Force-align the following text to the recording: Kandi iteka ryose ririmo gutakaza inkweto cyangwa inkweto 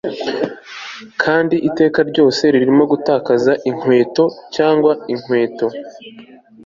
Kandi 1.21 1.55
iteka 1.69 1.99
ryose 2.09 2.41
ririmo 2.53 2.83
gutakaza 2.91 3.51
inkweto 3.69 4.23
cyangwa 4.55 4.91
inkweto 5.13 5.67